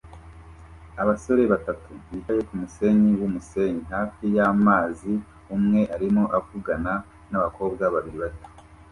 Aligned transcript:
Abasore 1.01 1.43
batatu 1.53 1.89
bicaye 2.09 2.41
kumusenyi 2.47 3.11
wumusenyi 3.19 3.81
hafi 3.93 4.25
yamazi 4.37 5.13
umwe 5.55 5.81
arimo 5.95 6.23
avugana 6.37 6.93
nabakobwa 7.29 7.83
babiri 7.93 8.17
bato 8.23 8.47